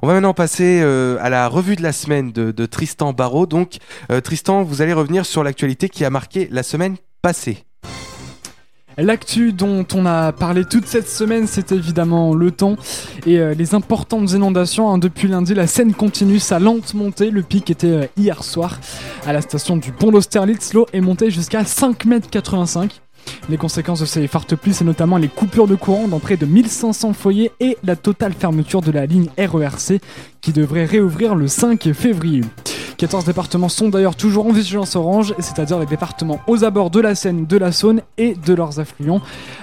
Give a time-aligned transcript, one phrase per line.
[0.00, 3.46] On va maintenant passer euh, à la revue de la semaine de, Tristan Barrault.
[3.46, 3.78] Donc,
[4.12, 7.64] euh, Tristan, vous allez revenir sur l'actualité qui a marqué la semaine passée.
[8.96, 12.76] L'actu dont on a parlé toute cette semaine, c'est évidemment le temps
[13.26, 14.90] et euh, les importantes inondations.
[14.90, 14.98] hein.
[14.98, 17.30] Depuis lundi, la Seine continue sa lente montée.
[17.30, 18.78] Le pic était hier soir
[19.26, 20.74] à la station du pont d'Austerlitz.
[20.74, 22.88] L'eau est montée jusqu'à 5,85 m.
[23.48, 26.46] Les conséquences de ces fortes pluies, c'est notamment les coupures de courant dans près de
[26.46, 30.00] 1500 foyers et la totale fermeture de la ligne RERC
[30.40, 32.42] qui devrait réouvrir le 5 février.
[32.98, 37.14] 14 départements sont d'ailleurs toujours en vigilance orange, c'est-à-dire les départements aux abords de la
[37.14, 39.20] Seine, de la Saône et de leurs affluents.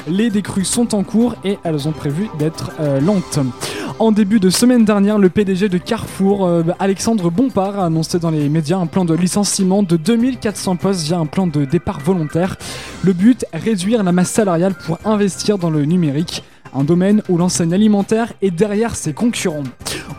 [0.08, 3.40] Les décrues sont en cours et elles ont prévu d'être euh, lentes.
[4.00, 8.32] En début de semaine dernière, le PDG de Carrefour, euh, Alexandre Bompard, a annoncé dans
[8.32, 12.56] les médias un plan de licenciement de 2400 postes via un plan de départ volontaire.
[13.04, 16.42] Le but, réduire la masse salariale pour investir dans le numérique,
[16.74, 19.64] un domaine où l'enseigne alimentaire est derrière ses concurrents.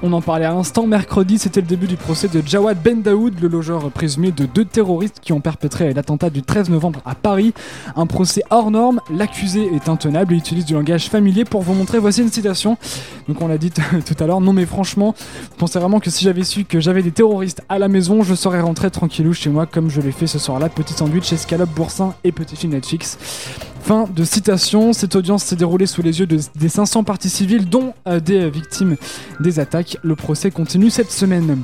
[0.02, 3.40] On en parlait à l'instant, mercredi c'était le début du procès de Jawad Ben Daoud,
[3.40, 7.55] le logeur présumé de deux terroristes qui ont perpétré l'attentat du 13 novembre à Paris.
[7.96, 11.98] Un procès hors norme, l'accusé est intenable et utilise du langage familier pour vous montrer,
[11.98, 12.77] voici une citation.
[13.28, 13.70] Donc on l'a dit
[14.06, 15.14] tout à l'heure, non mais franchement,
[15.52, 18.34] je pensais vraiment que si j'avais su que j'avais des terroristes à la maison, je
[18.34, 22.14] serais rentré tranquillou chez moi comme je l'ai fait ce soir-là, petit sandwich, escalope, boursin
[22.24, 23.18] et petit film Netflix.
[23.87, 27.69] Fin de citation, cette audience s'est déroulée sous les yeux de- des 500 parties civiles
[27.69, 28.97] dont euh, des euh, victimes
[29.39, 29.97] des attaques.
[30.03, 31.62] Le procès continue cette semaine.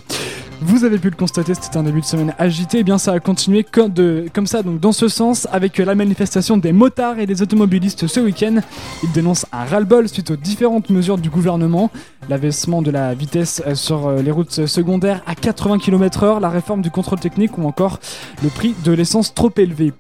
[0.64, 3.18] Vous avez pu le constater, c'était un début de semaine agité, et bien ça a
[3.18, 7.26] continué comme, de- comme ça, donc dans ce sens, avec la manifestation des motards et
[7.26, 8.60] des automobilistes ce week-end.
[9.02, 11.90] Ils dénoncent un ras-le-bol suite aux différentes mesures du gouvernement,
[12.28, 16.92] l'abaissement de la vitesse euh, sur les routes secondaires à 80 km/h, la réforme du
[16.92, 17.98] contrôle technique ou encore
[18.44, 19.92] le prix de l'essence trop élevé.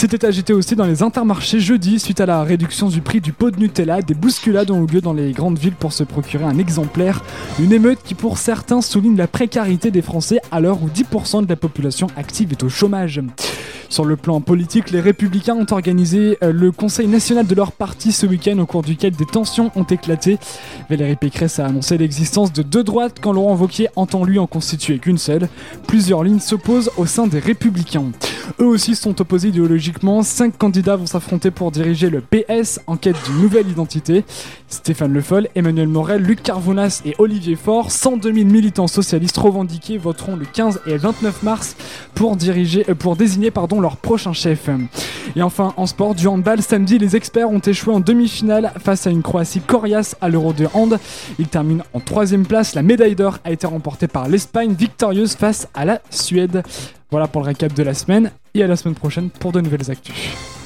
[0.00, 3.50] C'était agité aussi dans les intermarchés jeudi suite à la réduction du prix du pot
[3.50, 4.00] de Nutella.
[4.00, 7.24] Des bousculades ont eu lieu dans les grandes villes pour se procurer un exemplaire.
[7.58, 11.48] Une émeute qui pour certains souligne la précarité des Français à l'heure où 10% de
[11.48, 13.20] la population active est au chômage.
[13.88, 18.12] Sur le plan politique, les Républicains ont organisé euh, le Conseil national de leur parti
[18.12, 20.38] ce week-end au cours duquel des tensions ont éclaté.
[20.88, 25.00] Valérie Pécresse a annoncé l'existence de deux droites quand Laurent Wauquiez entend lui en constituer
[25.00, 25.48] qu'une seule.
[25.88, 28.12] Plusieurs lignes s'opposent au sein des Républicains.
[28.60, 30.22] Eux aussi sont opposés idéologiquement.
[30.22, 34.24] Cinq candidats vont s'affronter pour diriger le PS en quête d'une nouvelle identité.
[34.68, 39.98] Stéphane Le Foll, Emmanuel Morel, Luc Carvounas et Olivier Faure, 102 000 militants socialistes revendiqués,
[39.98, 41.76] voteront le 15 et 29 mars
[42.14, 43.50] pour, diriger, euh, pour désigner
[43.80, 44.68] leur prochain chef.
[45.36, 49.10] Et enfin, en sport, du handball, samedi, les experts ont échoué en demi-finale face à
[49.10, 50.98] une Croatie coriace à l'Euro de hand.
[51.38, 52.74] Ils terminent en troisième place.
[52.74, 56.62] La médaille d'or a été remportée par l'Espagne, victorieuse face à la Suède.
[57.10, 59.90] Voilà pour le récap de la semaine et à la semaine prochaine pour de nouvelles
[59.90, 60.57] actus.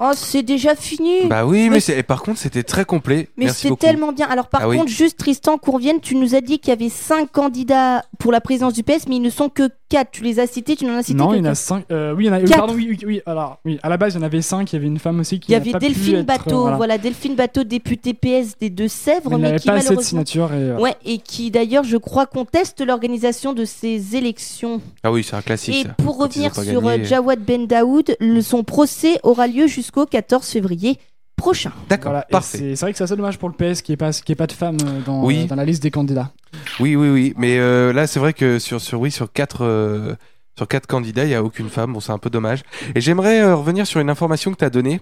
[0.00, 1.26] Oh, c'est déjà fini.
[1.26, 3.28] Bah oui, mais, Mais- c'est- et par contre, c'était très complet.
[3.36, 3.76] Mais beaucoup.
[3.76, 4.26] tellement bien.
[4.28, 4.76] Alors par Ah oui.
[4.78, 8.40] contre, juste Tristan Courvienne, tu nous as dit qu'il y avait 5 candidats pour la
[8.40, 10.10] présidence du PS, mais ils ne sont que 4.
[10.12, 11.56] Tu les as cités, tu n'en as cité Non, que il y en a quatre.
[11.58, 11.84] 5.
[11.90, 12.40] oui, il y en a.
[12.40, 12.56] Quatre.
[12.58, 13.20] pardon, oui, oui, oui.
[13.26, 14.70] Alors, oui, à la base, il y en avait 5.
[14.72, 16.20] Il y avait une femme aussi qui Il y n'a avait pas pu Delphine être,
[16.20, 16.76] euh, Bateau, voilà.
[16.76, 16.98] voilà.
[16.98, 20.02] Delphine Bateau, députée PS des Deux-Sèvres, Mais il mais, qui pas assez de malheureusement.
[20.08, 20.52] signatures.
[20.52, 24.80] Et, euh, Ouais, et qui d'ailleurs, je crois, conteste l'organisation de ces élections.
[25.02, 25.74] Ah oui, c'est un classique.
[25.74, 25.94] Et ça.
[26.04, 27.02] pour revenir sur gagné.
[27.02, 30.98] euh, Jawad Ben Daoud, le- son procès aura lieu jusqu'au 14 février
[31.36, 31.72] prochain.
[31.88, 32.58] D'accord, voilà, et parfait.
[32.76, 34.34] C'est vrai que c'est assez dommage pour le PS qu'il n'y ait, pas- y ait
[34.34, 35.46] pas de femmes euh, dans, Oui.
[35.46, 36.32] dans la liste des candidats.
[36.80, 37.32] Oui, oui, oui.
[37.36, 40.14] Mais euh, là, c'est vrai que sur, sur, oui, sur quatre, euh,
[40.56, 41.92] sur quatre candidats, il n'y a aucune femme.
[41.94, 42.62] Bon, c'est un peu dommage.
[42.94, 45.00] Et j'aimerais euh, revenir sur une information que tu as donnée.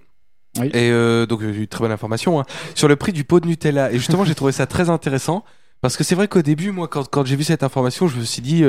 [0.58, 0.68] Oui.
[0.68, 2.38] Et euh, donc, une très bonne information.
[2.40, 3.90] hein, sur le prix du pot de Nutella.
[3.92, 5.42] Et justement, j'ai trouvé ça très intéressant.
[5.82, 8.24] Parce que c'est vrai qu'au début, moi, quand, quand j'ai vu cette information, je me
[8.24, 8.62] suis dit,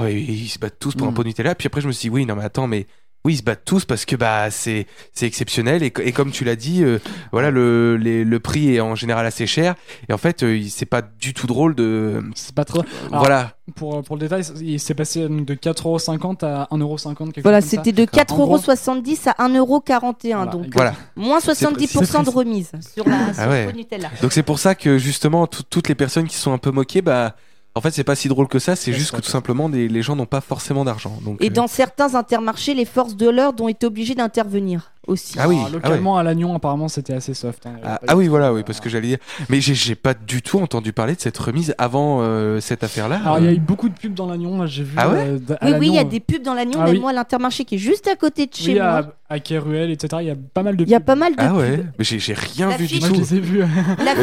[0.00, 1.14] ils ils se battent tous pour un Mm.
[1.14, 1.54] pot de Nutella.
[1.54, 2.86] Puis après, je me suis dit, oui, non, mais attends, mais
[3.24, 6.30] oui, ils se battent tous parce que bah c'est c'est exceptionnel et, co- et comme
[6.32, 6.98] tu l'as dit, euh,
[7.30, 9.74] voilà le les- le prix est en général assez cher
[10.08, 12.82] et en fait euh, il- c'est pas du tout drôle de C'est pas trop.
[13.08, 17.26] Alors, voilà Pour, pour le détail, il s'est passé donc, de 4,50€ à 1,50€.
[17.32, 17.84] quelque Voilà, chose comme ça.
[17.84, 18.32] c'était de.
[18.32, 20.34] En gros- 4,70€ à 1,41€.
[20.34, 21.76] Voilà, donc, voilà moins 70% de
[22.24, 22.28] triste.
[22.34, 23.66] remise sur la sur Ah ouais.
[23.66, 24.08] le Nutella.
[24.20, 27.02] donc c'est pour ça que justement tout- toutes les personnes qui sont un peu moquées
[27.02, 27.36] bah
[27.74, 30.02] en fait c'est pas si drôle que ça c'est juste que tout simplement des, les
[30.02, 33.64] gens n'ont pas forcément d'argent donc Et euh, dans certains intermarchés, les forces de l'ordre
[33.64, 35.34] ont été obligées d'intervenir aussi.
[35.38, 37.66] Ah oui, Alors, localement, à Lannion, apparemment, c'était assez soft.
[37.66, 37.72] hein.
[37.84, 39.18] Ah, ah oui voilà oui parce que j'allais dire
[39.48, 43.20] mais j'ai pas du tout entendu parler de cette remise avant euh, cette affaire là
[43.24, 44.52] Alors, il y a eu beaucoup de pubs dans Lannion.
[44.52, 44.94] Moi, j'ai vu.
[44.96, 46.84] Ah ouais euh, à Oui, oui, il y a Lannion, des pubs dans l'Agnon, Ah
[46.84, 47.00] même oui.
[47.00, 48.84] moi, à l'intermarché qui est juste à côté de chez Oui, moi.
[49.28, 50.18] à, à Keruel, etc.
[50.22, 51.06] Il y a pas mal de Il y a pubs.
[51.06, 51.56] pas mal de ah pubs.
[51.58, 53.62] ouais mais j'ai rien vu du Moi, je tout les ai vus.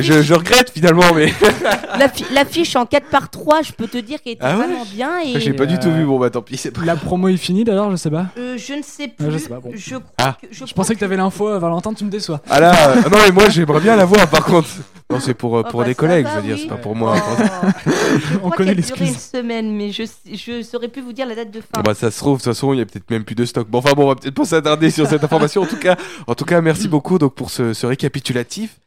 [0.02, 1.28] Je, je regrette finalement mais
[2.00, 4.86] l'affi- l'affiche en 4 par 3 je peux te dire qu'elle était Ah ouais vraiment
[4.86, 5.20] bien.
[5.26, 7.28] Et j'ai pas du euh, tout vu bon bah tant pis c'est pas La promo
[7.28, 8.28] est finie d'ailleurs, je sais pas.
[8.38, 9.32] euh, je ne sais plus.
[9.32, 9.72] Je sais pas, bon.
[9.74, 10.38] Je crois Ah.
[10.42, 12.42] que, je pensais que t'avais l'info, euh, Valentin, tu me déçois.
[12.48, 14.70] Ah là, euh, non mais moi j'aimerais bien la voir par contre.
[15.12, 16.62] Non c'est pour, euh, Oh, pour bah, des ça collègues, va, je veux dire, oui.
[16.62, 17.16] c'est pas pour moi.
[17.18, 17.68] Oh.
[18.44, 21.62] On connaît durait une semaine, mais je, je saurais plus vous dire la date de
[21.62, 21.82] fin.
[21.84, 23.68] Bah ça se trouve, de toute façon il y a peut-être même plus de stock.
[23.68, 25.64] Bon enfin bon, on va peut-être pas s'attarder sur cette information.
[25.64, 25.96] En tout cas,
[26.28, 28.80] en tout cas, merci beaucoup donc pour ce, ce récapitulatif.